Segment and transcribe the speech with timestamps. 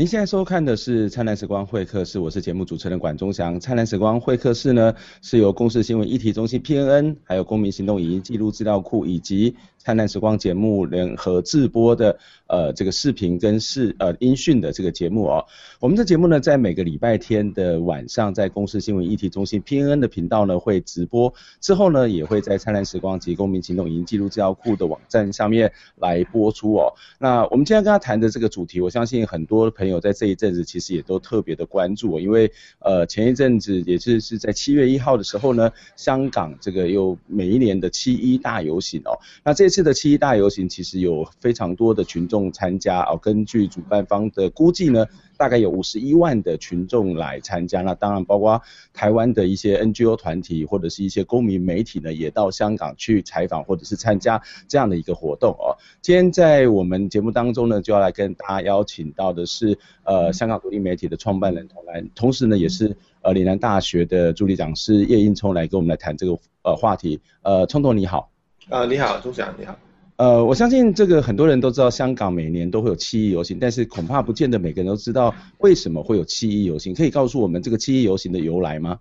[0.00, 3.56] 您现在收看的是《灿烂时光会客室》，我是节目主持人管中祥。
[3.60, 12.18] 《灿烂时光会客室》呢，是由公视新闻议题中心 PNN，还有公民行动影音记录资料库以及灿烂时光节目联合制播的
[12.48, 15.42] 呃这个视频跟视呃音讯的这个节目哦。
[15.80, 26.92] 我们的节目呢，在每个礼拜天的晚上，在公司新闻议题中心 PNN 的频道呢会直播，之后呢也会在灿烂时光及公民行动营记录资料库的网站上面来播出哦。
[27.18, 39.69] 那我们今天跟他谈的这个主题，我相信很多朋友在这一阵子其实也都特别的关注哦，因为呃前一阵子也是是在七月一号的时候呢，香港这个有每一年的七一大游行哦，那这。
[39.70, 45.06] 这次的七一大游行其实有非常多的群众参加哦，根据主办方的估计呢，
[45.36, 47.80] 大概有五十一万的群众来参加。
[47.80, 48.60] 那当然包括
[48.92, 55.78] 台湾的一些 NGO 团体或者是一些公民媒体呢，也到香港去采访或者是参加这样的一个活动哦。
[56.02, 67.20] 今天在我们节目当中呢，就要来跟大家邀请到的是呃香港独立媒体的创办人童兰，同时呢也是呃岭南大学的助理讲师叶应聪来跟我们来谈这个呃话题。
[67.42, 68.29] 呃，聪聪你好。
[68.70, 69.76] 啊，你好，钟祥，你好。
[70.14, 76.94] 呃，我相信这个很多人都知道，香港每年都会有七一游行，但是恐怕不见得每个人都知道为什么会有七一游行。
[76.94, 79.00] 可以告诉我们这个七一游行的由来吗？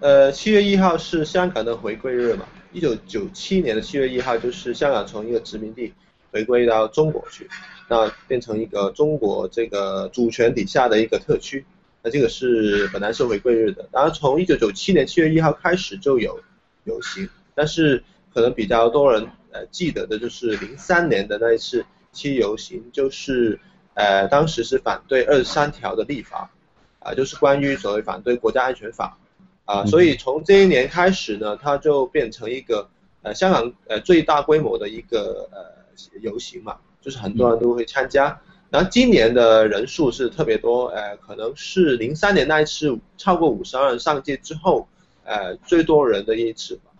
[0.00, 5.90] 呃，七月一号是香港的回归日嘛，一九九七年的七月一号就是香港从一个殖民地
[6.30, 7.48] 回归到中国去，
[7.88, 11.64] 那变成一个中国这个主权底下的一个特区，
[12.02, 16.38] 那这个是本来是回归日的，然后从一九九七年七月一号开始就有
[16.84, 18.04] 游行，但是。
[18.34, 23.58] 可能比较多人呃记得的就是零三年的那一次七游行，就是
[23.94, 26.50] 呃当时是反对二十三条的立法
[26.98, 29.18] 啊、呃，就是关于所谓反对国家安全法
[29.64, 32.88] 啊、呃，所以从这一年开始呢，它就变成一个
[33.22, 38.40] 呃香港呃最大规模的一个呃游行嘛，就是很多人都会参加。
[38.70, 44.88] 然后今年的人数是特别多，呃可能是零三年那一次超过五十万人上街之后，
[45.24, 46.90] 呃最多人的一次吧。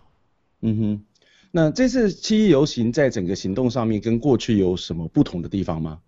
[0.61, 1.05] 嗯哼。
[1.55, 5.99] 那这次七一游行在整个行动上面跟过去有什么不同的地方吗？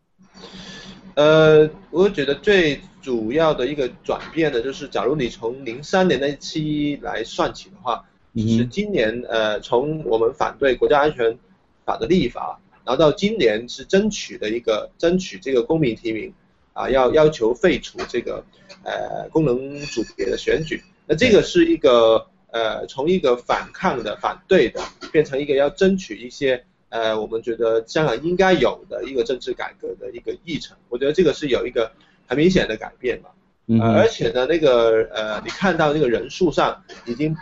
[1.14, 8.04] 呃，我觉得最主要的一个转变呢，就是假如你从零三年的七一来算起的话，
[8.36, 11.38] 就是今年呃从我们反对国家安全
[11.86, 16.34] 法的立法，然后到今年是争取的一个争取这个公民提名
[16.74, 18.44] 啊，要要求废除这个
[18.82, 22.26] 呃功能组别的选举，那这个是一个。
[22.56, 24.80] 呃，从一个反抗的、反对的，
[25.12, 30.78] 变成一个要争取一些呃，我们觉得香港应该有的一个政治改革的一个议程。
[30.88, 31.92] 我觉得这个是有一个
[32.28, 33.30] 很明显的改变嘛。
[33.68, 34.00] 嗯、呃。
[34.00, 37.36] 而且呢，那个呃，你看到那个人数上已经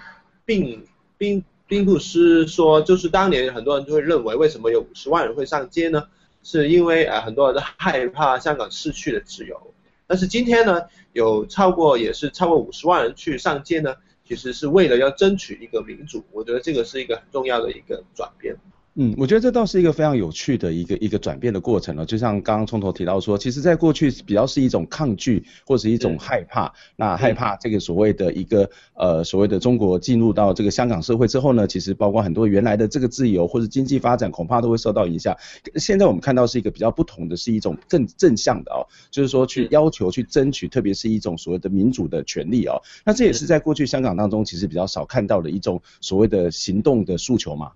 [0.46, 0.84] 并
[1.16, 6.08] 并并不是说，就是当年很多人就会认为，为什么有五十万人会上街呢？
[6.42, 9.76] 是因为呃，很多人都害怕香港失去了自由。
[10.08, 10.82] 但是今天呢，
[11.12, 13.94] 有超过也是超过五十万人去上街呢。
[14.26, 18.56] 其实是为了要争取一个民主，我觉得这个是一个很重要的一个转变。
[18.96, 22.06] 嗯，我觉得这倒是一个非常有趣的一个一个转变的过程了。
[22.06, 35.36] 就像刚刚从头提到说，其实在过去比较是一种抗拒或者是一种害怕，那害怕这个所谓的一个呃所谓的中国进入到这个香港社会之后呢，其实包括很多原来的这个自由或者经济发展恐怕都会受到影响。
[35.78, 42.80] 现在我们看到是一个比较不同的是一种更正向的哦，就是说去要求去争取，特别是一种所谓的民主的权利哦。
[43.04, 47.72] 那这也是在过去香港当中其实比较少看到的一种所谓的行动的诉求嘛。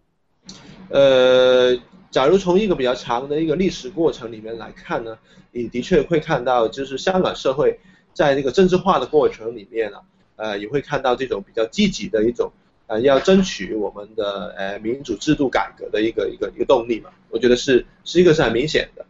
[0.89, 1.75] 呃，
[2.11, 5.17] 假如从一个比较长的一个历史过程里面来看呢，
[5.51, 7.79] 你的确会看到，就是香港社会
[8.13, 9.97] 在这个政治化的过程里面呢，
[10.37, 12.51] 呃，也会看到这种比较积极的一种，
[12.87, 17.09] 呃，要争取我们的呃民主制度改革的一个一个一个动力嘛。
[17.29, 19.05] 我觉得是是一个是很明显的，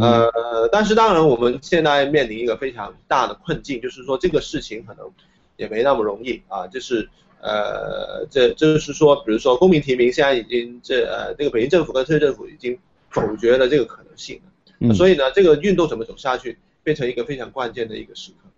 [0.00, 5.10] 呃，但是当然我们现在面临一个非常大的困境，就是说这个事情可能
[5.56, 7.08] 也没那么容易啊，就是。
[7.46, 12.76] 呃，这这就是说，比如说公民提名，现在已经这呃，这个北京政府跟特区政府已经
[13.08, 18.48] 否决了这个可能性了，嗯，所以呢，这个运动怎么走下去，变成一个非常关键的一个时刻。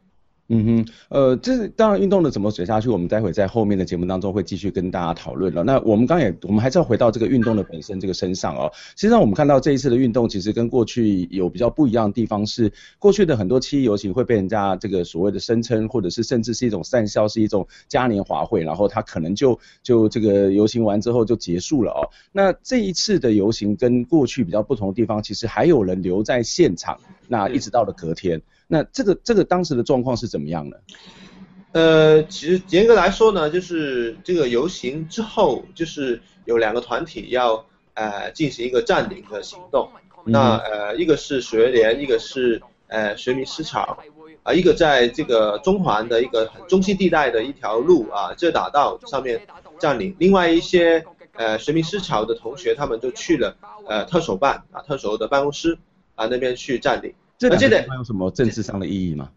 [0.50, 5.62] 嗯哼，呃，这当然运动的怎么走下去，我们待会在后面的节目当中会继续跟大家讨论了。
[5.62, 8.70] 那我们刚也，我们还是要回到这个运动的本身这个身上哦。
[8.96, 22.08] 实际上我们看到这一次的运动，其实跟过去有比较不一样的地方是，过去的很多七一游行会被人家这个所谓的声称，或者是甚至是一种善笑，是一种嘉年华会，然后它可能就就这个游行完之后就结束了哦。
[22.32, 26.98] 那这一次的游行跟过去比较不同的地方，其实还有人留在现场，
[27.28, 28.42] 那一直到了隔天。
[28.66, 30.76] 那这个这个当时的状况是怎么样呢？
[31.72, 37.64] 呃，其实严格来说呢，就是这个游行之后，就是有两个团体要
[37.94, 39.90] 呃进行一个占领的行动。
[40.24, 43.98] 嗯、那呃，一个是学联，一个是呃学民思潮，
[44.42, 49.40] 啊，一个在这个中环的一个很中心地带的一条路啊，这打道上面
[49.78, 51.04] 占领，另外一些
[51.34, 55.78] 呃学民思潮的同学，他们就去了呃特首办啊特首的办公室
[56.18, 57.14] 啊那边去占领。
[57.38, 59.30] 这两个地方有什么政治上的意义吗？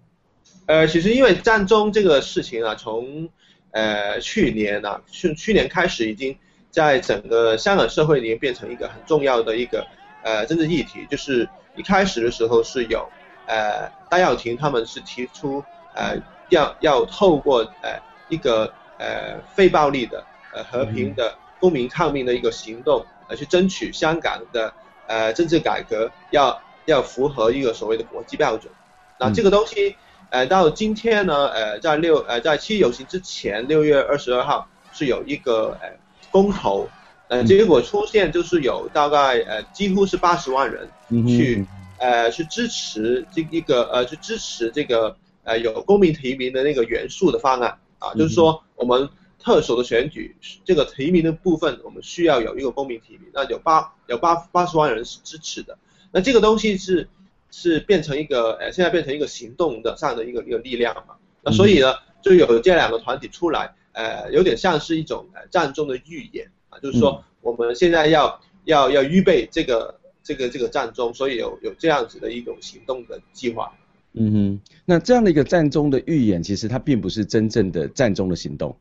[0.66, 3.30] 呃，其实因为占中这个事情啊，从
[3.70, 6.36] 呃去年啊，去去年开始已经
[6.72, 9.86] 在整个香港社会里面变成一个很重要的一个
[10.24, 11.06] 呃政治议题。
[11.12, 13.08] 就是一开始的时候是有
[13.46, 15.64] 呃戴耀廷他们是提出
[15.94, 16.18] 呃
[16.50, 20.26] 要要透过呃一个呃非暴力的
[20.56, 24.74] 呃和平的公民抗命的一个行动，呃去争取香港的
[25.06, 26.60] 呃政治改革要。
[26.86, 28.72] 要符合一个所谓的国际标准，
[29.20, 29.96] 那这个东西，
[30.30, 35.90] 呃，到今天呢，呃，在六呃在七游行之前，六月二十二号是有一个呃
[36.32, 36.90] 公投，
[37.28, 40.90] 呃，结果出现就是有大概呃几乎是八十万人
[41.28, 41.66] 去
[42.00, 47.78] 呃去支持这一个呃去支持这个呃有公民提名的那个元素的方案。
[48.00, 49.08] 啊，就是说我们
[49.38, 50.36] 特首的选举
[50.66, 55.78] 这个提名的部分，我们需要有一个公民提名，那有八有八八十万人是支持的。
[56.12, 57.08] 那这个东西是
[57.50, 61.16] 是变成一个呃，现在变成一个行动的上的一个一个力量嘛。
[61.42, 73.72] 那所以呢，就有这两个团体出来，呃，有点像是一种呃战争的预演啊，就是说我们现在要要要预备这个这个这个战争，所以有有这样子的一种行动的计划。
[74.14, 78.78] 嗯哼，那这样的一个战争的预演，其实它并不是真正的战争的行动，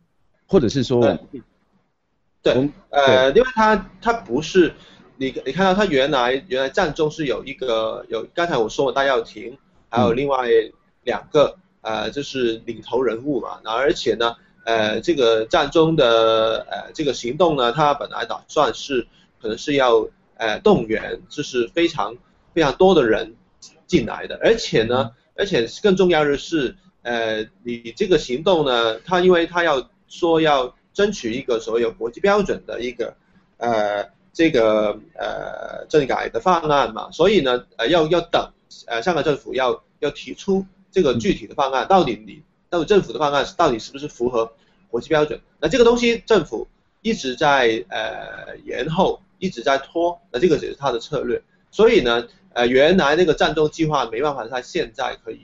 [0.46, 1.00] 或者是说，
[2.42, 4.74] 对，对呃，因为它它不是。
[5.20, 9.58] 你你看到他原来原来战中是有一个有刚才我说的戴耀廷，
[9.90, 10.48] 还有另外
[11.04, 19.06] 两个呃就是领头人物嘛，那而且呢呃这个战中的呃这个行动呢，他本来打算是
[19.42, 22.16] 可能是要呃动员就是非常
[22.54, 23.36] 非常多的人
[23.86, 33.14] 进来的，而且呢而且更重要的是呃你这个行动呢，他因为他要说要争取一个所谓有国际标准的一个
[33.58, 34.18] 呃。
[34.32, 38.50] 这个呃政改的方案嘛，所以呢呃要要等
[38.86, 44.52] 呃香港政府要要提出这个具体的方案，到底你到底政府的方案到底是不是符合
[44.88, 45.40] 国际标准？
[45.60, 46.68] 那这个东西政府
[47.02, 51.42] 一直在呃延后，一直在拖，那这个只是他的策略。
[51.72, 55.40] 所以呢呃原来那个战中计划没办法在现在可以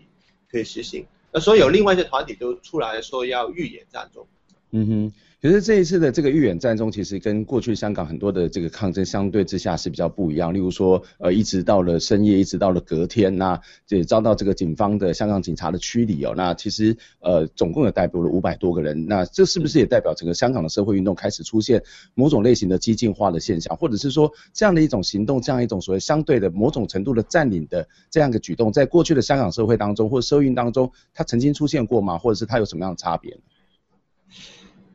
[0.50, 4.26] 可以实行，那所以有另外一些团体就出来说要预演战中。
[4.70, 5.12] 嗯哼。
[5.46, 10.52] 其实这一次的这个预演战中，其实跟过去香港很多的这个抗争相对之下是比较不一样。
[10.52, 16.34] 例如说，呃，一直到了深夜，一直到了隔天，那也遭到这个警方的香港警察的驱离哦。
[16.37, 19.06] 那其实呃，总共有逮捕了五百多个人。
[19.06, 21.81] 那这是不是也代表整个香港的社会运动开始出现
[22.14, 32.19] 某种类型的激进化的现象，或者是说这样的一种行动，这样一种所谓相对的某种程度的占领的这样一个举动，在过去的香港社会当中或社运当中，它曾经出现过吗？
[32.19, 33.38] 或者是它有什么样的差别？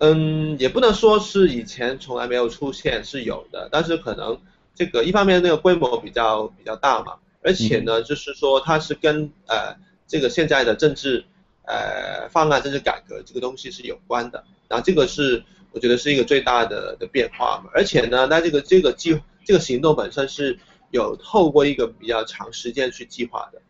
[0.03, 4.41] 嗯，也不能说是以前从来没有出现，是有的，但是可能
[4.73, 9.75] 这个一方面那个规模比较比较大嘛，而且呢，就是说它是跟呃
[10.07, 11.23] 这个现在的政治
[11.67, 20.57] 呃方案、政治改革这个东西是有关的，然后这个是我觉得是一个最大的的变化嘛，而且呢，那这个这个计这个行动本身是
[20.89, 23.61] 有透过一个比较长时间去计划的。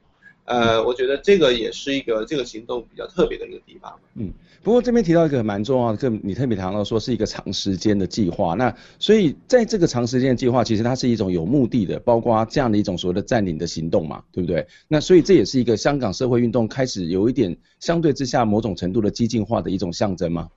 [0.52, 3.94] 呃，我觉得这个也是一个这个行动比较特别的一个地方。
[4.16, 8.54] 嗯，不过这边提到一个蛮重要的，个你特别谈到说是一个长时间的计划。
[8.56, 14.68] 那所以在这个长时间的计划，其实它是一种有目的的，包括这样的一种所谓的占领的行动嘛，对不对？
[14.90, 20.50] 那所以这也是一个香港社会运动开始有一点相对之下某种程度的激进化的一种象征吗？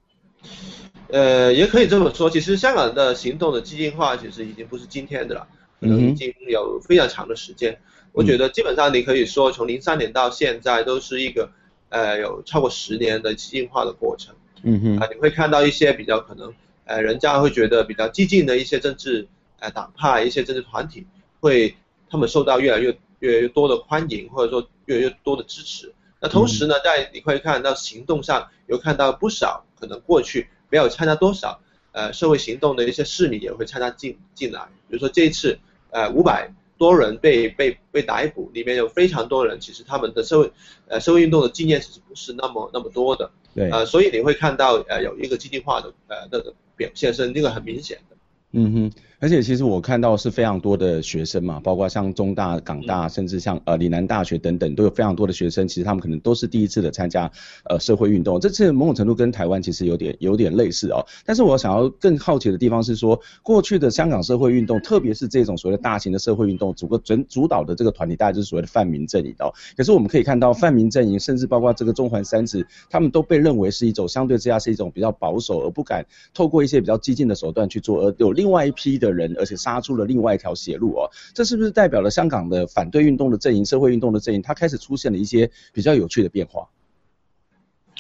[1.09, 2.29] 呃，也可以这么说。
[2.29, 5.47] 其实香港的行动的激进化其实已经不是今天的了，
[5.81, 7.79] 可能已经有非常长的时间。
[8.15, 11.51] 我觉得基本上你可以说，从零三年到现在都是一个，
[11.89, 14.33] 呃，有超过十年的激进化的过程。
[14.63, 14.99] 嗯哼。
[14.99, 16.55] 啊，你会看到一些比较可能，
[16.85, 19.27] 呃，人家会觉得比较激进的一些政治，
[19.59, 21.05] 呃，党派、一些政治团体，
[21.41, 21.75] 会
[22.09, 25.93] 他们受到越来越越来越多的欢迎，或者说越来越多的支持。
[26.21, 34.69] 那同时呢，在你会看到行动上，有看到不少可能过去没有参加多少，呃，社会行动的一些市民也会参加进进来。
[34.89, 35.59] 比如说这一次，
[35.91, 36.49] 呃，五百。
[36.85, 40.53] 多人被被被逮捕，里面有非常多人，其实他们的社会
[40.87, 48.17] 呃社会运动的经验其实不是那么那么多的，对，呃，所以你会看到呃有一个激进化的呃那个表现是那个很明显的。
[48.53, 48.93] 嗯哼，
[49.25, 57.33] 而且其实我看到是非常多的学生嘛，包括像中大、港大，甚至像呃岭南大学等等，都有非常多的学生，其实他们可能都是第一次的参加
[57.65, 61.03] 呃社会运动，这次某种程度跟台湾其实有点有点类似哦。
[61.25, 69.51] 但是我想要更好奇的地方是说，过去的香港社会运动，特别是这种所谓的大型的社会运动，主个主主导的这个团体，大概就是所谓的泛民阵营哦。
[69.75, 76.05] 可是我们可以看到，泛民阵营甚至包括这个中环三子，他们都被认为是一种相对之下是一种比较保守，而不敢
[76.35, 81.11] 透过一些比较激进的手段去做，而有另外一批的人，而且杀出了另外一条血路哦。
[81.33, 86.69] 这是不是代表了香港的反对运动的阵营、社会运动的阵营，它开始出现了一些比较有趣的变化？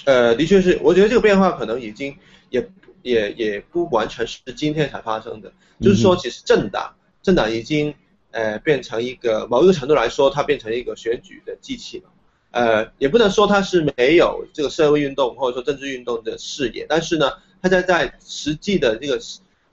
[0.04, 2.16] 呃，的确是，我觉得这个变化可能已经
[2.50, 2.68] 也
[3.02, 7.94] 也也不完全是今天才发生的，就是说，其实政党政党已经
[8.32, 12.10] 呃变成一个某一个程度来说，它变成一个选举的机器了。
[12.50, 19.18] 呃，也不能说它是没有这个社会运动或者说政治运动的视野，但是呢，它在在实际的这个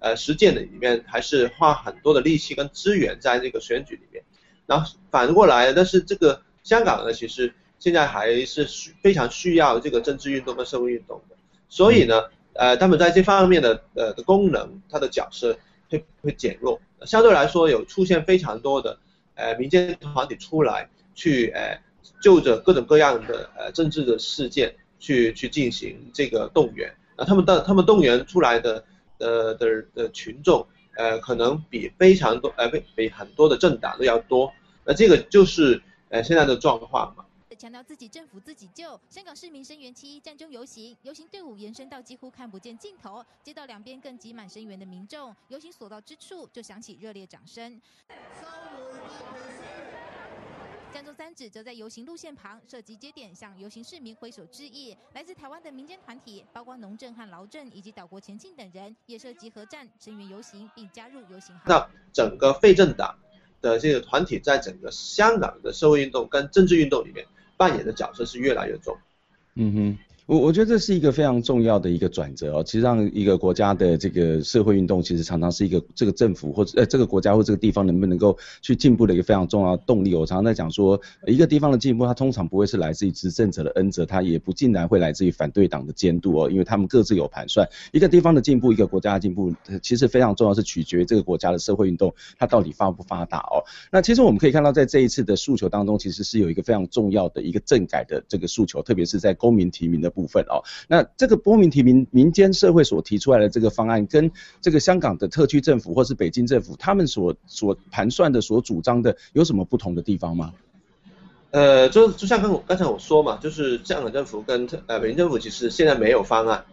[0.01, 4.22] 呃实践的里面，还是花很多的力气跟资源在这个选举里面。
[4.65, 11.36] 然后反过来，但是这个香港呢，其实现在还是需非常需要这个政治运动跟社会运动的，
[11.70, 15.58] 所以呢，呃，他们在这方面的呃的功能，它的角色
[15.89, 19.00] 会会减弱，相对来说有出现非常多的
[19.36, 21.79] 呃民间团体出来去呃。
[22.20, 28.84] 就着各种各样的呃政治的事件去去进行这个动员，啊，他们的他们动员出来的
[29.22, 34.51] 呃的的群众呃可能比非常多呃比比很多的政党都要多，
[34.84, 37.25] 那这个就是呃现在的状况嘛。
[37.62, 47.80] 强调自己政府自己救，香港市民声援七一战争游行，游行队伍延伸到几乎看不见尽头，街道两边更挤满声援的民众，游行所到之处就响起热烈掌声。
[51.50, 54.95] 则在游行路线旁设集结点，向游行市民挥手致意。
[55.13, 61.55] 来自台湾的民间团体，包括农政和劳政以及岛国前进等人，也设集合站声援游行，并加入游行。
[61.65, 63.17] 那整个废政党
[63.61, 67.25] 的这个团体，在整个香港的社会运动跟政治运动里面
[67.57, 68.97] 扮演的角色是越来越重。
[69.55, 69.97] 嗯哼。
[70.28, 80.16] 我我觉得这是一个非常重要的一个转折哦，其实让一个国家的这个社会运动，其实常常是一个这个政府或者呃这个国家或这个地方能不能够去进步的一个非常重要的动力。
[80.16, 87.68] 我常常在讲说，一个地方的进步，它通常不会是来自于执政者的恩泽，它也不尽然会来自于反对党的监督哦，因为他们各自有盘算。
[87.92, 93.66] 一个地方的进步，一个国家的进步，其实非常重要，是取决于这个国家的社会运动它到底发不发达哦。
[93.92, 100.63] 那其实我们可以看到，在这一次的诉求当中，其实是有一个非常重要的一个政改的这个诉求，特别是在公民提名的部分哦。
[100.88, 110.53] 那这个公民提名，民间社会所提出来的这个方案，跟这个香港的特区政府或是北京政府，他们所所盘算的、所主张的，有什么不同的地方吗？
[111.51, 116.63] 呃，就就像刚刚才我说嘛，就是香港政府跟特呃北京政府其实现在没有方案，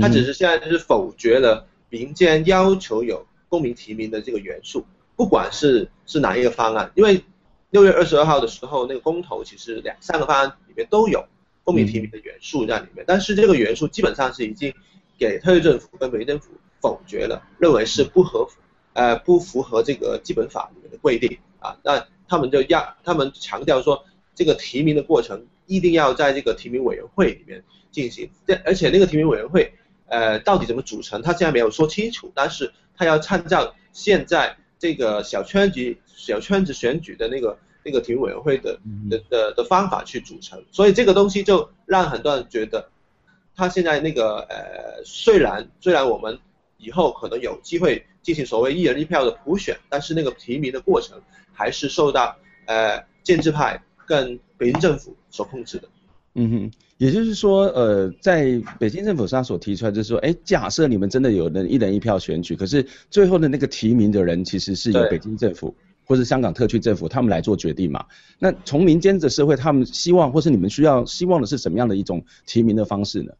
[0.00, 4.84] 他只是现在就是否决了民间要求有公民提名的这个元素，
[5.16, 7.24] 不管是是哪一个方案，因为
[7.70, 11.24] 六月二十二号的时候那个公投，其实两三个方案里面都有。
[11.70, 14.74] 公民提名的元素在里面，但是这个元素基本上是已经
[15.16, 16.50] 给特区政府跟北京政府
[16.80, 18.48] 否决了，认为是不合
[18.92, 21.76] 呃不符合这个基本法里面的规定啊。
[21.84, 27.62] 那他们就要他们强调说，这个提名的过程一定要在这个提名委员会里面
[27.92, 28.28] 进行。
[28.44, 29.72] 这而且那个提名委员会
[30.08, 32.32] 呃到底怎么组成，他现在没有说清楚。
[32.34, 37.56] 但是他要参照现在这个小圈子小圈子选举的那个。
[37.84, 42.88] 那个提名委员会的的的的方法去组成，所以这个东西就让很多人觉得，
[43.56, 46.38] 他现在那个呃，虽然虽然我们
[46.78, 51.20] 以后可能有机会进行所谓一人一票的普选，但是那个提名的过程
[51.52, 55.88] 还是受到呃建制派跟北京政府所控制的。
[56.34, 65.74] 嗯哼，也就是说，呃，在北京政府上所提出来就是说，哎，假设你们真的有人一人一票选举，可是最后的那个提名的人其实是由北京政府。
[66.10, 68.04] 或是香港特区政府他们来做决定嘛？
[68.40, 73.32] 那从民间的社会，他们希望或是你们需要希望的是什么样的一种提名的方式呢？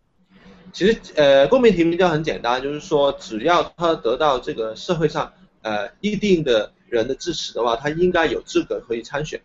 [0.73, 9.41] 其实呃，公民提名就很简单，就是说只要他得到这个社会上呃一定的人的支持的话，他应该有资格可以参选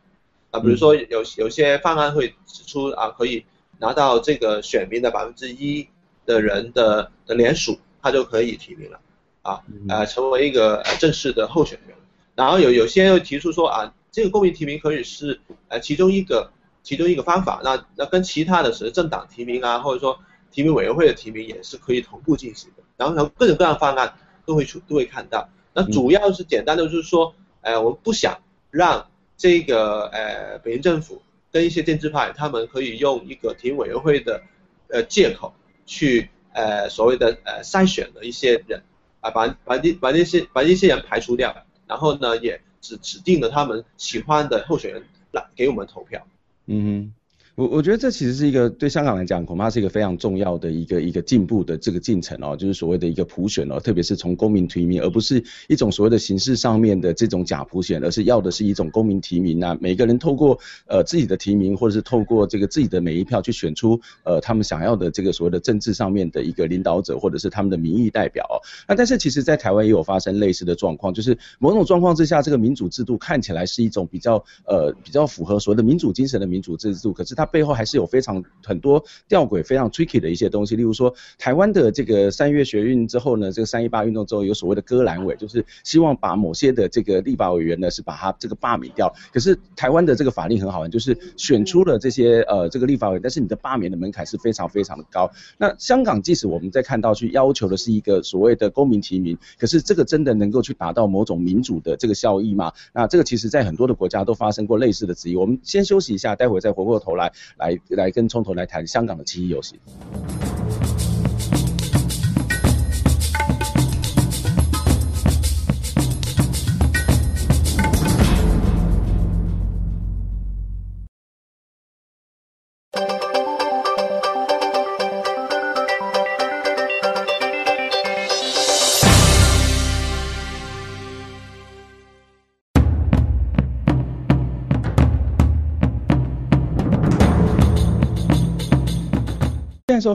[0.51, 0.59] 啊。
[0.59, 3.43] 比如说有有些方案会指出啊，可以
[3.79, 5.87] 拿到这个选民的百分之一
[6.27, 8.99] 的人的的联署，他就可以提名了
[9.41, 11.97] 啊，呃，成为一个正式的候选人。
[12.35, 15.39] 然后有有些人又提出说啊，这个公民提名可以是
[15.69, 16.51] 呃其中一个
[16.83, 20.19] 其中一个方法，那那跟其他的是政党提名啊，或者说
[20.51, 22.83] 提名委员会的提名也是可以同步进行的。
[22.97, 24.13] 然后呢各种各样方案
[24.45, 25.47] 都会出都会看到。
[25.73, 28.37] 那主要是简单的就是说，呃，我们不想
[28.69, 34.43] 让这个呃北京政府跟一些建制派他们可以用一个提名委员会的
[34.89, 35.53] 呃借口
[35.85, 38.83] 去呃所谓的呃筛选的一些人。
[39.21, 46.25] 啊把把那把那些把那些人排除掉，然后呢也指指定了他们喜欢的候选人来给我们投票。
[46.65, 47.24] 嗯哼。
[47.55, 68.59] 我我觉得这其实是一个对香港来讲，恐怕是一个非常重要的一个一个进步的这个进程哦，就是所谓的一个普选哦，特别是从公民提名，而不是一种所谓的形式上面的这种假普选，而是要的是一种公民提名啊，每个人透过呃自己的提名，或者是透过这个自己的每一票去选出呃他们想要的这个所谓的政治上面的一个领导者，或者是他们的民意代表哦。
[68.85, 89.13] 那但是其实在台湾也有发生类似的状况，就是某种状况之下，这个民主制度看起来是一种比较呃比较符合所谓的民主精神的民主制度，可是它背后还是有非常很多吊诡非常 tricky 的一些东西，例如说台湾的这个三月学运之后呢，这个三一八运动之后有所谓的割阑尾，就是希望把某些的这个立法委员呢是把他这个罢免掉。
[89.33, 95.29] 可是台湾的这个法令很好玩，就是选出了这些呃这个立法委，但是你的罢免的门槛是非常非常的高。
[95.57, 102.71] 那香港即使我们在看到去要求的是一个所谓的公民提名，可是这个真的能够去达到某种民主的这个效益吗？
[102.93, 105.35] 那这个其实在很多的国家都发生过类似的质疑。
[105.35, 108.15] 我们先休息一下，待会再回过头来来来。
[108.15, 109.77] 跟冲头来谈香港的七一游行。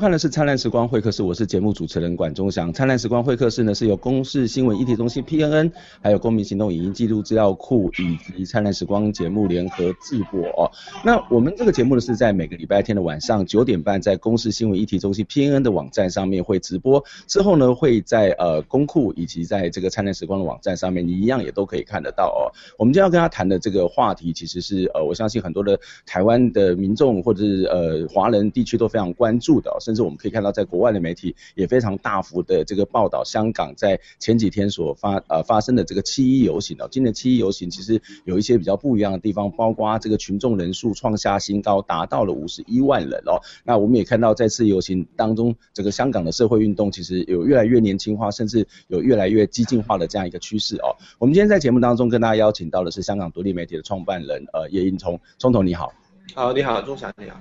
[0.00, 2.72] 看的是灿烂时光会客室，我是节目主持人管中祥。
[2.72, 10.40] 灿烂时光会客室呢是由公视新闻议题中心 PNN，还有公民行动影音记录资料库以及灿烂时光节目联合制播。
[10.56, 10.70] 哦，
[11.04, 22.48] 那我们这个节目呢是在每个礼拜天的晚上九点半，在公视新闻议题中心 PNN 的网站上面会直播，之后呢会在呃公库以及在这个灿烂时光的网站上面，你一样也都可以看得到哦。
[22.78, 29.70] 我们今天要跟他谈的这个话题，其实是呃我相信很多的台湾的民众或者是呃华人地区都非常关注的。
[29.90, 36.86] 甚至我们可以看到，在国外的媒体也非常大幅的这个报道香港在前几天所发呃发生的这个七一游行哦。
[36.88, 43.40] 今年七一游行其实有一些比较不一样的地方，包括这个群众人数创下新高，达到了五十一万人哦。
[43.64, 50.94] 那我们也看到，在次游行当中，这个香港的社会运动其实有越来越年轻化，甚至有越来越激进化的这样一个趋势哦。
[51.18, 55.92] 我们今天在节目当中跟大家邀请到的是香港独立媒体的创办人呃叶英聪，聪彤你好。
[56.32, 57.40] 好，你好，钟祥你好。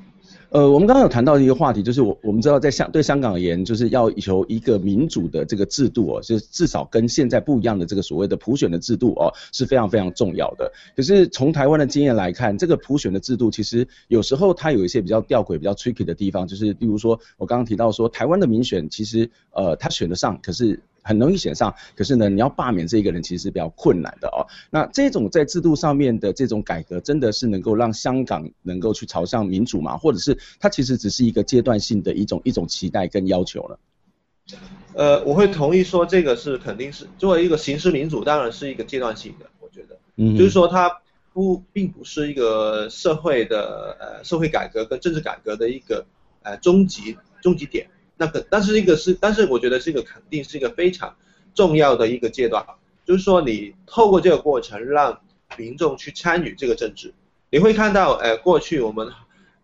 [0.52, 10.72] 呃，我们刚刚有谈到一个话题，就是我我们知道在香对香港而言，就是要求一个民主的这个制度哦，就是至少跟现在不一样的这个所谓的普选的制度哦，是非常非常重要的。
[10.96, 20.80] 可是从台湾的经验来看，这个普选的制度其实有时候它有一些比较吊诡、比较 tricky 的地方，就是例如说我刚刚提到说，台湾的民选其实呃他选得上，可是。
[21.10, 24.46] 很容易选上，可是呢，你要罢免这个人其实是比较困难的哦。
[24.70, 29.98] 那这种在制度上面的这种改革，真的是能够让香港能够去朝向民主吗？
[29.98, 34.56] 或者是它其实只是一个阶段性的一种一种期待跟要求呢？
[34.94, 39.48] 呃，我会同意说这个是肯定是作为一个形式民主，当然是一个阶段性的。
[39.60, 40.92] 我觉得，嗯，就是说它
[41.34, 46.06] 不并不是一个社会的呃社会改革跟政治改革的一个
[46.44, 47.88] 呃终极终极点。
[48.22, 51.16] 那个，但是一个是，但是我觉得这个肯定是一个非常
[51.56, 52.66] 重要的一个阶段，
[53.06, 55.22] 就是说你透过这个过程让
[55.56, 57.14] 民众去参与这个政治，
[57.50, 59.10] 你会看到，呃，过去我们，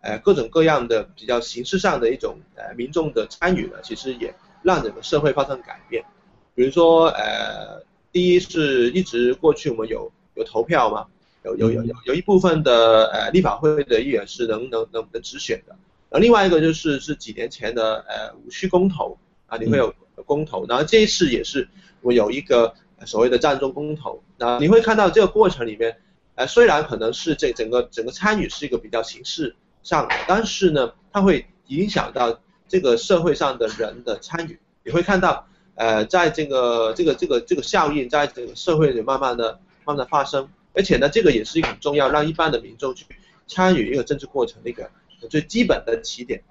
[0.00, 6.02] 呃，各种各样的比较形式上的一种，呃，民众的参与呢，其实也让整个社会发生改变。
[6.54, 11.04] 比如说，呃，第一是一直过去我们有有投票嘛，
[11.44, 15.76] 有有有有有一部分的呃立法会的议员是能能能能直选的。
[16.08, 19.92] 然后另外一个就是是几年前的呃五区公投啊，你会有
[20.24, 21.68] 公投，然后这一次也是
[22.00, 22.72] 我有一个
[23.04, 25.96] 所谓的战中公投，那你会看到这个过程里面，
[26.36, 43.04] 呃虽然可能是这整个整个参与是一个比较形式上的，但是呢，它会影响到这个社会上的人的参与，你会看到呃在这个这个这个这个效应在这个社会里慢慢的慢慢的发生，而且呢这个也是一个很重要让一般的民众去
[43.48, 44.88] 参与一个政治过程的一个。
[45.28, 46.42] 最基本的起点。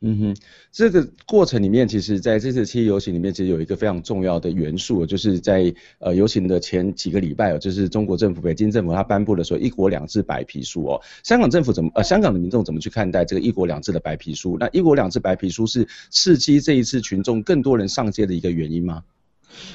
[0.00, 0.36] 嗯哼，
[0.70, 11.02] 这个过程里面，其实在这次七一游行里面，其实有一个非常重要的元素，就是在呃游行的前几个礼拜哦，就是中国政府、北京政府他颁布了说“一国两制”白皮书哦。
[11.24, 14.56] 香港政府怎么呃香港的民众怎么去看待这个“一国两制”的白皮书？
[14.60, 19.02] 那“一国两制”白皮书是刺激这一次群众更多人上街的一个原因吗？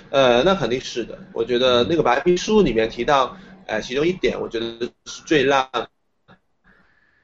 [0.09, 1.19] 呃，那肯定是的。
[1.33, 5.67] 我觉得那个白皮书里面提到，呃，其中一点，我觉得是最让。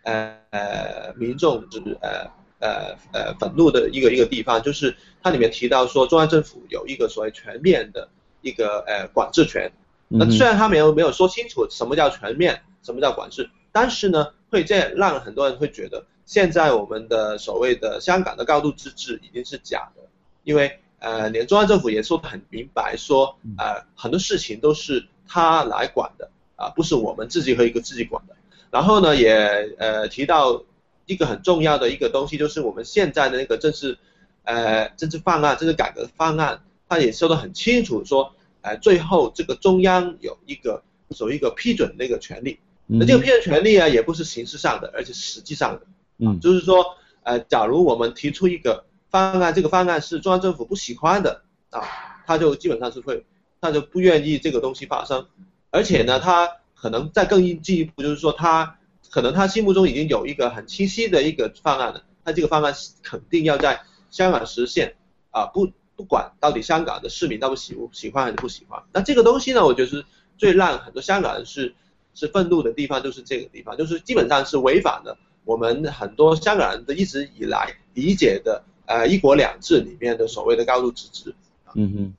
[0.10, 2.28] 呃呃，民众就是呃
[2.60, 8.10] 呃呃愤怒的一个一个地方，就是它里面提到说中央政府有一个所谓全面的
[8.42, 9.72] 一个呃管制权。
[10.12, 20.02] 那虽然他没有没有说清楚什么叫全面，什么叫管制，但是呢，会这让很多人会觉得，现在我们的所谓的香港的高度自治已经是假的，
[20.44, 28.36] 因为呃，连中央政府也说得很明白，说呃很多事情都是他来管的啊，不是我们自己和一个自己管的。
[28.72, 30.64] 然后呢，也呃提到
[31.06, 33.98] 一个很重要的一个东西，就是我们现在的那个政治
[34.44, 38.34] 呃政治方案、政治改革方案，他也说得很清楚，说。
[38.62, 46.86] 呃，最后这个中央有一个所谓一个批准那个权利，那这个批准权利啊，也不是形式上的，而且实际上的，嗯，就是说，
[47.24, 51.82] 呃，假如我们提出一个方案，这个方案是中央政府不喜欢的啊，
[52.28, 53.24] 他就基本上是会，
[53.62, 55.26] 他就不愿意这个东西发生，
[55.72, 58.78] 而且呢，他可能再更进一步，就是说他
[59.10, 64.96] 可能他心目中已经有一个很清晰的一个方案了，他这个方案肯定要在香港实现
[65.32, 65.72] 啊，不。
[66.00, 70.06] 不管到底香港的市民到底喜不喜欢还是不喜欢，那这个东西呢，我觉得是
[70.38, 71.76] 最让很多香港人是
[72.14, 81.36] 是愤怒的地方，就是这个地方，就是基本上是违反了我们很多香港人的一直以来理解的呃一国两制里面的所谓的高度自治。
[81.74, 82.14] 嗯哼，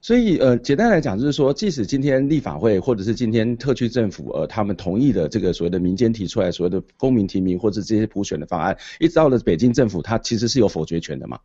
[0.00, 11.38] 所以呃简单来讲就是说，即使今天立法会或者是今天特区政府呃他们同意的这个所谓的民间提出来所谓的公民提名或者这些普选的方案，一直到了北京政府，它其实是有否决权的嘛？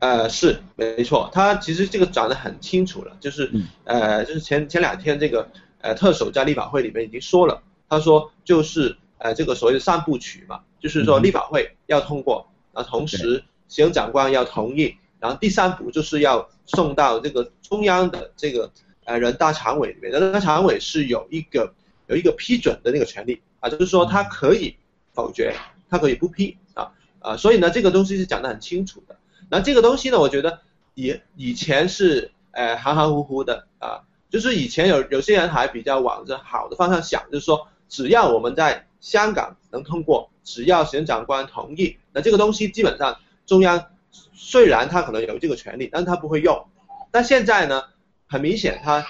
[0.00, 3.50] 呃，是没错，他其实这个讲得很清楚了，就是，
[3.84, 5.48] 呃，就是前前两天这个，
[5.80, 18.70] 呃，特首在立法会里面已经说了，他说就是，呃，这个所谓的三部曲嘛，就是说立法会要通过，然后同时行政长官要同意，然后第三步就是要送到这个中央的这个，
[19.04, 21.72] 呃，人大常委里面，人大常委是有一个
[22.08, 23.40] 有一个批准的那个权利。
[23.58, 24.76] 啊，就是说他可以
[25.14, 25.56] 否决，
[25.88, 26.58] 他可以不批。
[26.74, 29.16] 啊，啊，所以呢，这个东西是讲得很清楚的。
[29.48, 30.60] 那这个东西呢，我觉得
[30.92, 33.66] 以以前是呃含含糊糊的。
[33.78, 43.86] 啊，就是以前有有些人还比较往着好的方向想，就是说只要我们在香港能通过，只要行政长官同意，那这个东西基本上中央
[44.32, 46.66] 虽然他可能有这个权利，但是他不会用。
[47.10, 47.82] 但现在呢，
[48.26, 49.04] 很明显他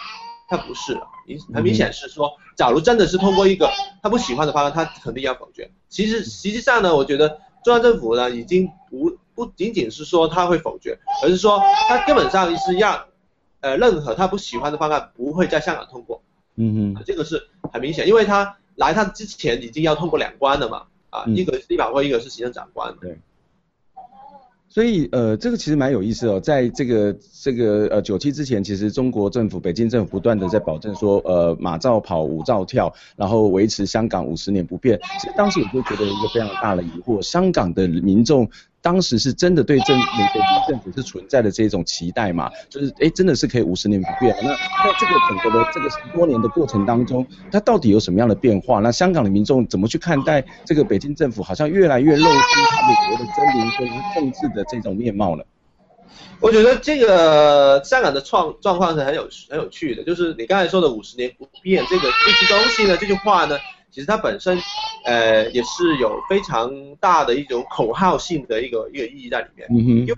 [0.49, 1.07] 他不是了，
[1.55, 3.71] 很明显是说，假如真的是通过一个
[4.03, 5.71] 他不喜欢的方案，他肯定要否决。
[5.89, 9.17] 其实实际上呢，我觉得中央政府呢已经不。
[9.37, 13.07] 不仅仅是说他会否决，而是说他根本上是让，
[13.63, 16.23] 呃，任何他不喜欢的方案不会在香港通过。
[16.55, 22.95] 嗯嗯，这个是很明显，因为他来他之前已经要通过两关了嘛，啊，一个是立法会，一个是行政长官。
[23.01, 23.19] 对。
[24.75, 34.99] 所以呃，这个其实蛮有意思哦，在这个这个呃九七之前，其实中国政府、北京政府不断的在保证说，呃，马照跑，舞照跳，然后维持香港五十年不变。
[35.21, 38.51] 其实当时我就觉得一个非常大的疑惑，香港的民众。
[38.85, 42.51] 当时是真的对政美国政府是存在的这种期待嘛？
[42.69, 44.37] 就是哎，真的是可以五十年不变。
[44.43, 48.81] 那在这个整个的这个十多年的过程当中，它到底有什么样的变化？
[48.81, 52.31] 那香港的民众怎么去看待这个北京政府好像越来越露出
[52.71, 55.43] 他美国的狰獰或者是控制的这种面貌呢？
[56.41, 63.57] 我觉得这个香港的状状况是很有很有趣的，就是你刚才说的五十年不变这个这些东西呢，这句话呢。
[63.95, 64.59] 其实它本身，
[65.05, 69.69] 呃，也是有非常大的一种口号性的一个一个意义在里面。
[69.71, 69.89] 嗯哼。
[70.01, 70.17] 因为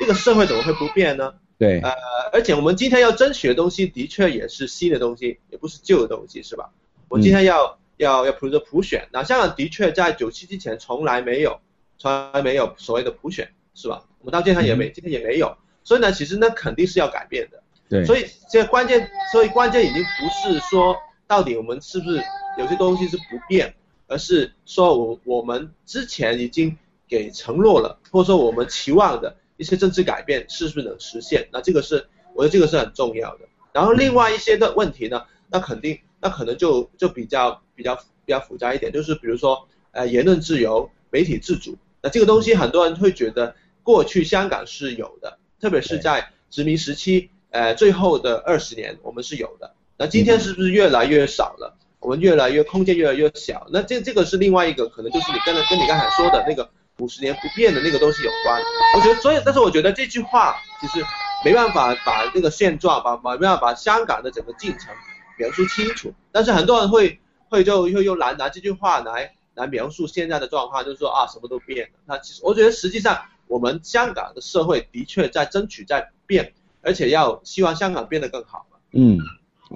[0.00, 1.34] 这个社会怎么会不变呢？
[1.58, 1.78] 对。
[1.80, 1.92] 呃，
[2.32, 6.70] 而且我们今天要争取的东西，的确也是新的东西，也不是旧的东西，是吧？
[7.08, 11.60] 我今天要、嗯、要要普着普选，那香港的确在九七之前从来没有，
[11.98, 14.04] 从来没有所谓的普选，是吧？
[14.20, 15.54] 我们到今天也没，嗯、今天也没有。
[15.84, 17.62] 所以呢，其实那，肯定是要改变的。
[17.90, 18.06] 对。
[18.06, 20.96] 所以这个关键，所以关键已经不是说
[21.28, 22.20] 到底我们是不是。
[22.58, 23.72] 有些东西是不变，
[24.08, 31.48] 而是说我我们之前已经给承诺了，或者说我们期望的一些政治改变是不是能实现？
[31.52, 33.46] 那这个是我觉得这个是很重要的。
[33.72, 51.76] 然后另外一些的问题呢，那肯定那可能就就比较比较比较复杂一点，就是比如说呃言论自由、媒体自主，那这个东西很多人会觉得过去香港是有的，特别是在殖民时期，呃最后的二十年我们是有的，那今天是不是越来越少了？
[52.00, 58.62] 我们越来越空间越来越小，那这这个是另外一个可能就是你刚才跟你刚才说的那个五十年不变的那个东西有关。
[58.94, 61.04] 我觉得所以，但是我觉得这句话其实
[61.44, 64.94] 没办法把这个现状，把把没办法把香港的整个进程
[65.36, 66.14] 描述清楚。
[66.30, 71.98] 但是很多人会会就会用来拿这句话来来描述现在的状况，就是说啊什么都变了。
[72.06, 78.64] 那其实我觉得实际上我们香港的社会的确在争取在变，而且要希望香港变得更好。
[78.92, 79.18] 嗯。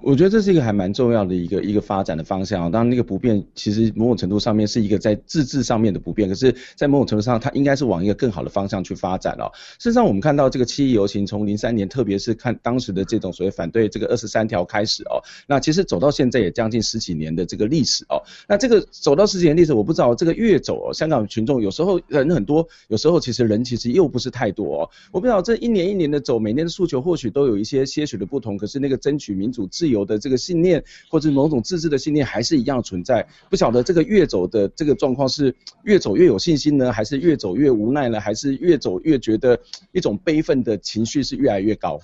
[0.01, 2.71] 我觉得这是一个还蛮重要的一个一个发展的方向。
[2.71, 9.51] 当然，那个不变其实某种程度上面是一个在自治上面的不变，可是，在某种程度上，它应该是往一个更好的方向去发展哦。
[9.79, 18.23] 事实上，我们看到这个七一游行从零三年，特别是看当时的这种所谓反对这个二十三条开始哦，那其实走到现在也将近十几年的这个历史哦。
[18.49, 24.91] 那这个走到十几年历史，我不知道这个越走哦，香港群众有时候人很多，有时候其实人其实又不是太多哦。
[25.11, 33.27] 我不知道这一年一年的走，每年的诉求或许都有一些些许的不同，可是那个争取民主由的这个信念，或者某种自治的信念，还是一样存在。
[33.49, 39.59] 不晓得这个越走的这个状况是越走越有信心呢，还是越走越无奈呢，还是越走越觉得
[39.93, 42.01] 一种悲愤的情绪是越来越高？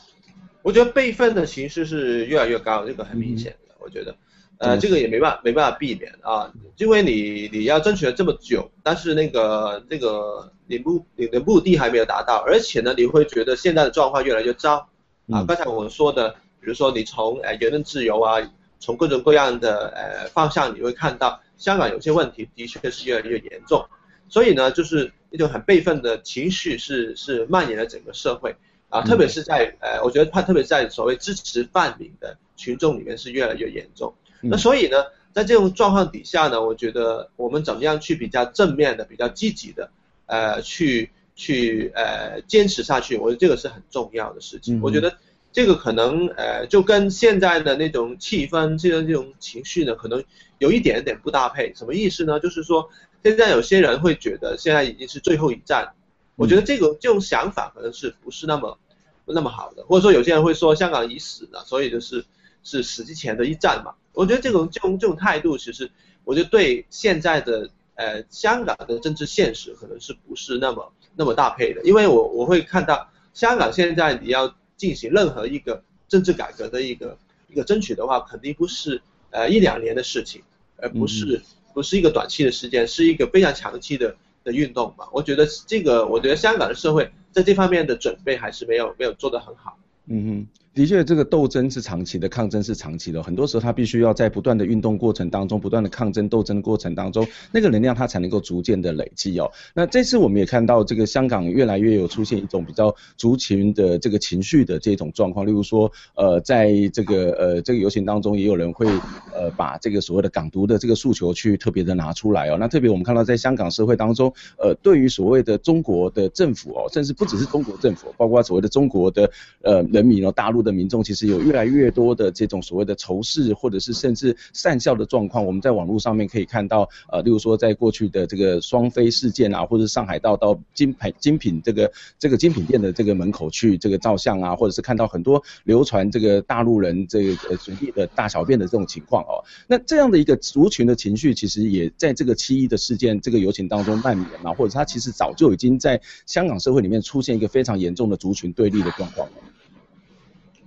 [0.62, 3.74] 我觉得悲愤的情绪是越来越高，这个很明显的。
[3.74, 4.14] 嗯、我觉得，
[4.58, 14.88] 呃，这个也没办法没办法避免啊，因为你你要争取了这么久，但是那个那个你目你的目的还没有达到，而且呢，你会觉得现在的状况越来越糟
[15.30, 15.44] 啊。
[15.46, 16.34] 刚才我们说的。
[16.60, 18.38] 比如说，你从呃言论自由啊，
[18.80, 23.88] 从各种各样的呃方向，你会看到香港有些问题的确是越来越严重，
[24.28, 28.54] 所以呢，就是一种很悲愤的情绪是是蔓延了整个社会
[28.88, 34.14] 啊，特别是在呃，我觉得它特别在所谓支持泛民的群众里面是越来越严重。
[34.40, 34.96] 那所以呢，
[35.32, 39.90] 在这种状况底下呢，我觉得我们怎么样去比较正面的、比较积极的
[40.26, 44.80] 呃去去呃坚持下去，我觉得这个是很重要的事情。
[44.82, 45.16] 我觉得。
[45.58, 50.22] 这个可能呃，就跟现在的那种气氛、这种这种情绪呢，可能
[50.58, 51.74] 有一点点不搭配。
[51.74, 52.38] 什么意思呢？
[52.38, 52.88] 就是说，
[53.24, 55.94] 现在有些人会觉得现在已经是最后一战。
[56.36, 58.78] 我觉得这个这种想法可能是不是那么
[59.26, 62.24] 那么好的，或者说有些人会说香港已死了，所以就是
[62.62, 63.94] 是死之前的一战嘛。
[64.12, 65.90] 我觉得这种这种这种态度，其实
[66.22, 74.54] 我觉得对现在的呃香港的政治现实可能是不是那么那么搭配的，因为我我会看到香港现在你要。
[74.78, 80.40] 进行任何一个政治改革的一个一个争取的话，肯定不是呃一两年的事情，
[80.78, 81.42] 而不是
[81.74, 85.06] 不是一个短期的时间，是一个非常长期的的运动嘛。
[85.12, 89.76] 我觉得这个，我觉得香港的社会在这方面的准备还是没有没有做得很好。
[90.06, 90.46] 嗯哼。
[90.74, 93.20] 的确，这个斗争是长期的，抗争是长期的。
[93.20, 99.50] 很多时候，他必须要在不断的运动过程当中，不断的抗争斗争的过程当中，那个能量它才能够逐渐的累积哦。
[99.74, 105.44] 那这次我们也看到，这个香港越来越有出现一种比较族群的这个情绪的这种状况。
[105.44, 108.86] 例如说，呃，在这个呃这个游行当中，也有人会
[109.34, 112.56] 呃把这个所谓的港独的这个诉求去特别的拿出来哦。
[112.56, 119.28] 那特别我们看到，在香港社会当中，呃，对于所谓的中国的政府哦，甚至不只是中国政府，包括所谓的中国的
[119.62, 120.78] 呃人民哦，大陆的。
[120.78, 125.44] 民众其实有越来越多的这种所谓的仇视，或者是甚至善笑的状况。
[125.44, 139.42] 我们在网络上面可以看到，呃，例如说在过去的这个双飞事件啊，或者上海道到精品精品这个这个精品店的这个门口去这个照相啊，或者是看到很多流传这个大陆人这个随地的大小便的这种情况哦。
[139.66, 149.28] 那这样的一个族群的情绪，其实也在这个七一的事件这个游行当中蔓延啊，或者它其实早就已经在香港社会里面出现一个非常严重的族群对立的状况。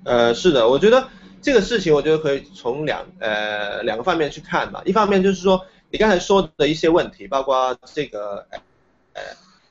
[0.04, 1.08] 呃，是的，我觉得
[1.42, 4.82] 这个事情，我觉得可以从两呃两个方面去看吧。
[4.86, 8.46] 一方面就是说，你刚才说的一些问题，包括这个
[9.14, 9.22] 呃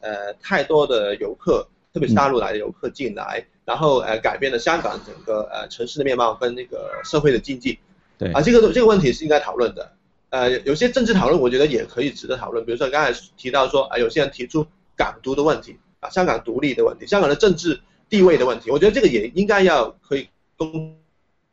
[0.00, 7.78] 呃太多的游客，特别是大陆来的游客进来，嗯、然后呃改变了香港整个呃城市的面貌跟那个社会的经济。
[8.16, 9.92] 对啊，这个这个问题是应该讨论的。
[10.28, 12.64] 呃，有些政治讨论，我觉得也可以值得讨论。
[12.64, 14.64] 比如说刚才提到说啊，有些人提出
[14.96, 17.80] 港独的问题啊，香港独立的问题，香港的政治。
[18.10, 20.98] 地位的问题，我觉得这个也应该要可以公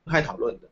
[0.07, 0.67] 开讨论的。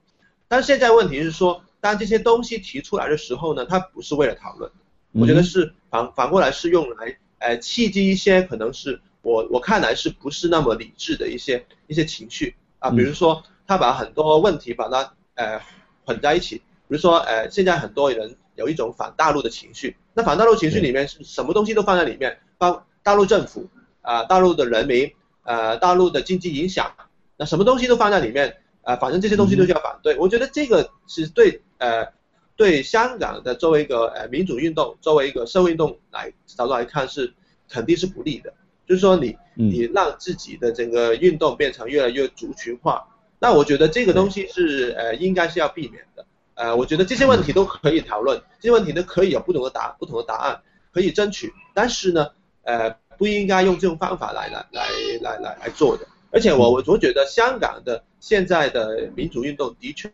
[0.48, 4.69] 但是现在问题是说，当这些东西提出来的时候呢，它不是为了讨论，
[5.12, 12.56] 我觉得是反反过来是用来呃刺激一些可能是我我看来是不是那么理智的一些一些情绪。
[12.80, 15.62] 啊，比如说他把很多问题把它呃
[16.04, 23.69] 混在一起，比如说呃现在很多人有一种反大陆的情绪，那反大陆情绪里面是什么东西都放在里面，包大陆政府
[24.02, 25.12] 啊，大陆的人民。
[25.45, 26.91] 呃，大陆的经济影响，
[27.38, 30.17] 那什么东西都放在里面，呃，反正这些东西都需要反对。
[30.17, 32.08] 我觉得这个是对呃
[32.55, 37.31] 对香港的作为一个呃民主运动，作为一个社会运动来角度来看是
[37.69, 38.51] 肯定是不利的。
[38.88, 46.25] 就是说你你让自己的整个运动变成越来越族群化，那我觉得这个东西是呃应该是要避免的。
[46.55, 52.29] 呃，我觉得这些问题都可以讨论，这些问题呢可以有不同的答不同的答案可以争取，但是呢，
[52.63, 52.95] 呃。
[53.17, 54.88] 不应该用这种方法来来来
[55.21, 60.10] 来来来做的，而且我我总觉得香港的现在的民主运动的确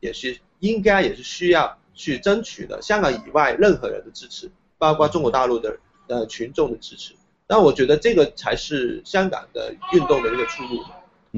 [0.00, 7.14] 也是应该也是需要去争取的，香港以外任何人的支持，包括中国大陆的呃群众的支持，
[7.48, 10.82] 那我觉得这个才是香港的运动的一个出路。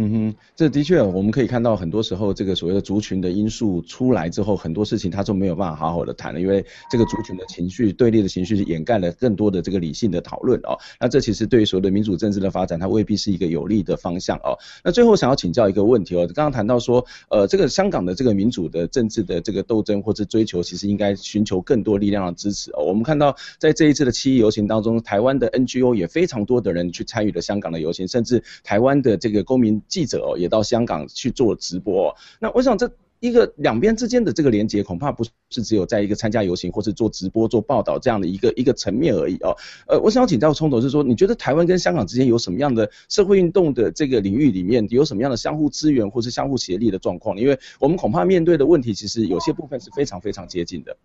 [0.01, 10.79] 嗯哼，这的确，我们可以看到很多时候，这个所谓的族群的因素出来之后，很多事情它就没有办法好好的谈了，因为这个族群的情绪、对立的情绪是掩盖了更多的这个理性的讨论哦。
[11.01, 14.57] 那这其实对于所谓的民主政治的发展，它未必是一个有利的方向哦。
[14.85, 22.85] 那最后想要请教一个问题哦，刚刚谈到说，呃，这个香港的这个民主的政治的这个斗争或者追求，其实应该寻求更多力量的支持哦。
[22.85, 29.83] 我们看到在这一次的七一游行当中，台湾的 NGO 也非常多的人去参与了香港的游行，甚至台湾的这个公民。
[29.89, 32.17] 记者哦，也到香港去做直播哦。
[32.39, 39.57] 那我想这一个两边之间的这个连接，恐怕不是只有在一个参加游行或是做直播、做报道这样的一个一个层面而已哦。
[39.89, 47.37] 呃，我想要请教聪头是说，你觉得台湾跟香港之间有什么样的社会运动的这个领域里面有什么样的相互支援或是相互协力的状况？
[47.37, 50.97] 因为我们恐怕面对的问题，其实有些部分是非常非常接近的。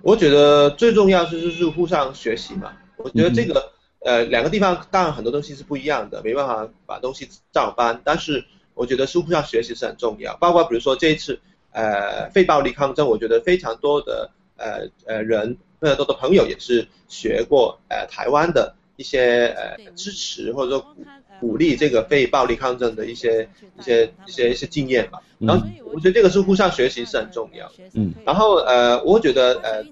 [0.00, 2.72] 我觉得最重要是就是互相学习嘛。
[2.96, 3.75] 我觉得这个。
[4.06, 8.00] 嗯呃，两个地方当然很多东西是不一样的，没办法把东西照搬。
[8.04, 10.36] 但是我觉得书上学习是很重要。
[10.36, 11.40] 包括比如说这一次，
[11.72, 20.96] 呃，非暴力抗争，我觉得非常多的呃呃人，非常多的朋友也是学过呃台湾的一些呃支持或者说
[21.40, 25.20] 鼓鼓励这个非暴力抗争的一些一些一些一些经验吧。
[25.38, 27.70] 然后我觉得这个是互相学习是很重要。
[27.94, 28.12] 嗯。
[28.24, 29.84] 然后呃，我觉得呃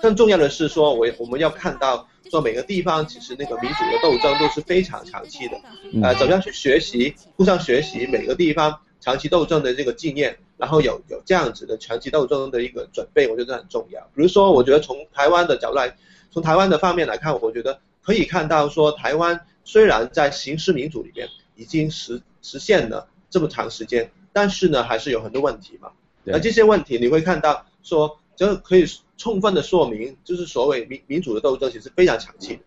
[0.00, 2.08] 更重要的是说，我我们要看到。
[2.28, 5.56] 说每个地方其实那个民主的斗争都是非常长期的，
[6.02, 14.00] 呃，怎么样去学习，互相学习每个地方长期斗争的这个经验，然后有有这样子的长期斗争的一个准备，我觉得很重要。
[14.12, 15.94] 比如说，我觉得从台湾的角度来，
[16.32, 25.90] 从台湾的方面来看，我觉得可以看到说，台湾虽然在形式民主里面已经实实现了这么长时间，但是呢，还是有很多问题嘛。
[26.24, 28.86] 那这些问题你会看到说，就可以。
[29.18, 32.62] 充分的说明，就是所谓民民主的斗争其实非常长期的，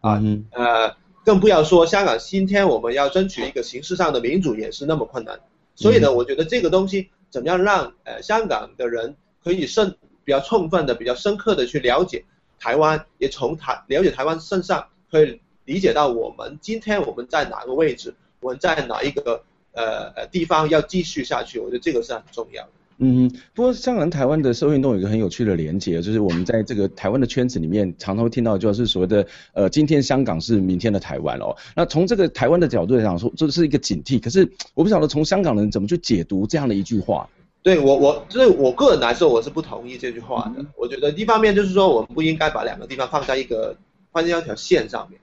[0.00, 5.40] 啊嗯，呃，更不要说香港今天我们要争取一个形式上的民主也是那么困难，
[5.74, 12.24] 所以呢，我觉得这个东西怎么样让呃香港的人可以深比较充分的、比较深刻的去了解
[12.60, 22.70] 台湾，也从台了解台湾身上可以理解到我们今天我们在哪个位置，我们在哪一个呃呃地方要继续下去，我觉得这个是很重要的。
[23.00, 31.54] 嗯，不过香港台湾的社会运动有一个很有趣的连结，就是我们在这个台湾的圈子里面常常会听到，就是所谓的呃，今天香港是明天的台湾哦。
[31.76, 34.18] 那从这个台湾的角度来讲说，这是一个警惕。
[34.18, 37.28] 可是我不晓得从香港人怎么去解读这样的一句话。
[37.62, 40.62] 对我我就是我个人来说，我是不同意这句话的。
[40.62, 43.76] 嗯、我觉得一方面就是说，我们不应该把两个地方放在一个
[44.10, 45.20] 放在一条线上面。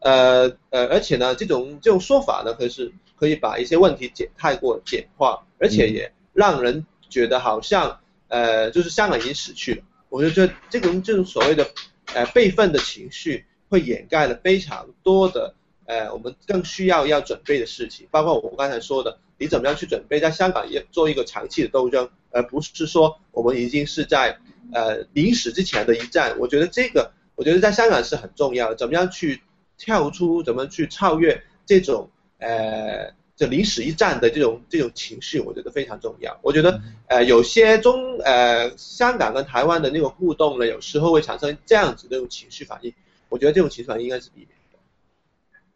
[0.00, 6.04] 呃呃，而且呢，这种这种说法呢，可是可以把一些问题简太过简化，而且也。
[6.06, 9.82] 嗯让人觉得好像，呃，就是香港已经死去了。
[10.08, 11.68] 我就觉得这种这种所谓的，
[12.14, 15.56] 呃，备份的情绪，会掩盖了非常多的，
[15.86, 24.38] 呃，我们更需要要准备的事情，包括我刚才说的，你怎么样去准备在香港也做一个长期的斗争，而不是说我们已经是在，
[24.72, 26.36] 呃，临死之前的一战。
[26.38, 29.42] 我觉得这个，我觉得在香港是很重要的，怎么样去
[29.78, 33.16] 跳出，怎么去超越这种，呃。
[33.38, 36.36] 这临死一战的这种这种情绪，我觉得非常重要。
[36.42, 42.92] 我觉得，呃，有些中呃香港跟台湾的那个互动呢，有时候会产生这样子的这种情绪反应。
[43.28, 44.78] 我觉得这种情绪反应应该是避免的。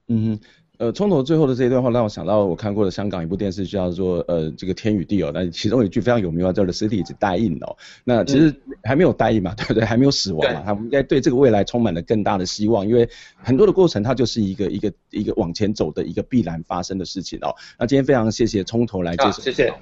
[0.08, 0.40] 嗯。
[0.82, 9.84] 呃，冲头最后的这一段话让我想到我看过的香港一部电视剧叫做呃这个天与地哦，那其中有一句非常有名的叫做 The City is dying 哦，那其实还没有 dying 嘛，对不对？
[9.84, 17.54] 还没有死亡嘛，他们应该对这个未来充满了更大的希望，因为很多的过程它就是一个一个一个往前走的一个必然发生的事情哦。
[17.78, 19.72] 那今天非常谢谢冲头来接受，谢谢，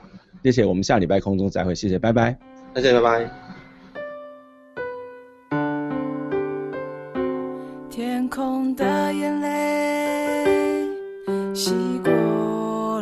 [0.42, 2.36] 谢谢，我们下礼拜空中再会，谢谢，拜拜，
[2.74, 3.30] 再见，拜拜。
[7.88, 8.84] 天空的
[9.14, 9.49] 眼泪。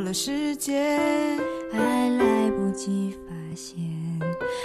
[0.08, 1.38] 了时间，
[1.70, 3.76] 还来不及发现，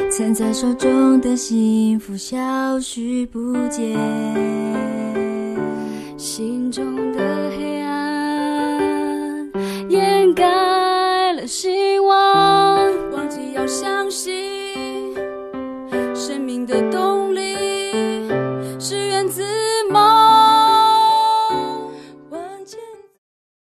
[0.10, 3.94] 藏在手中的幸福消失不见，
[6.18, 9.52] 心中的黑暗
[9.90, 12.78] 掩盖了希望，
[13.12, 14.43] 忘记要相信。